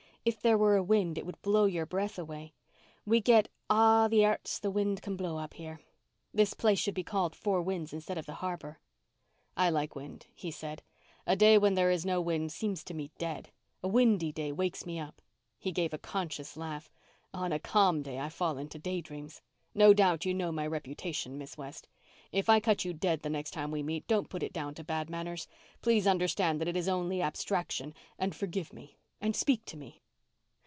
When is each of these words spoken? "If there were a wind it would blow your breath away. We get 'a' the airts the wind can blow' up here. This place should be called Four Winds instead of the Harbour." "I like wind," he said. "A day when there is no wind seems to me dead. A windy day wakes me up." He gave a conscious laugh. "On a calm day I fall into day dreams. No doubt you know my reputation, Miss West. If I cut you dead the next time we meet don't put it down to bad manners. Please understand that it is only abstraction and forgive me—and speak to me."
"If 0.23 0.39
there 0.39 0.55
were 0.55 0.75
a 0.75 0.83
wind 0.83 1.17
it 1.17 1.25
would 1.25 1.41
blow 1.41 1.65
your 1.65 1.87
breath 1.87 2.19
away. 2.19 2.53
We 3.07 3.21
get 3.21 3.49
'a' 3.71 4.07
the 4.07 4.23
airts 4.23 4.59
the 4.59 4.69
wind 4.69 5.01
can 5.01 5.15
blow' 5.15 5.39
up 5.39 5.55
here. 5.55 5.79
This 6.31 6.53
place 6.53 6.77
should 6.77 6.93
be 6.93 7.03
called 7.03 7.35
Four 7.35 7.63
Winds 7.63 7.91
instead 7.91 8.19
of 8.19 8.27
the 8.27 8.35
Harbour." 8.35 8.79
"I 9.57 9.71
like 9.71 9.95
wind," 9.95 10.27
he 10.35 10.51
said. 10.51 10.83
"A 11.25 11.35
day 11.35 11.57
when 11.57 11.73
there 11.73 11.89
is 11.89 12.05
no 12.05 12.21
wind 12.21 12.51
seems 12.51 12.83
to 12.83 12.93
me 12.93 13.09
dead. 13.17 13.49
A 13.81 13.87
windy 13.87 14.31
day 14.31 14.51
wakes 14.51 14.85
me 14.85 14.99
up." 14.99 15.23
He 15.57 15.71
gave 15.71 15.91
a 15.91 15.97
conscious 15.97 16.55
laugh. 16.55 16.91
"On 17.33 17.51
a 17.51 17.57
calm 17.57 18.03
day 18.03 18.19
I 18.19 18.29
fall 18.29 18.59
into 18.59 18.77
day 18.77 19.01
dreams. 19.01 19.41
No 19.73 19.91
doubt 19.91 20.23
you 20.23 20.35
know 20.35 20.51
my 20.51 20.67
reputation, 20.67 21.35
Miss 21.39 21.57
West. 21.57 21.87
If 22.31 22.47
I 22.47 22.59
cut 22.59 22.85
you 22.85 22.93
dead 22.93 23.23
the 23.23 23.29
next 23.31 23.55
time 23.55 23.71
we 23.71 23.81
meet 23.81 24.05
don't 24.05 24.29
put 24.29 24.43
it 24.43 24.53
down 24.53 24.75
to 24.75 24.83
bad 24.83 25.09
manners. 25.09 25.47
Please 25.81 26.05
understand 26.05 26.61
that 26.61 26.67
it 26.67 26.77
is 26.77 26.87
only 26.87 27.23
abstraction 27.23 27.95
and 28.19 28.35
forgive 28.35 28.71
me—and 28.71 29.35
speak 29.35 29.65
to 29.65 29.75
me." 29.77 29.97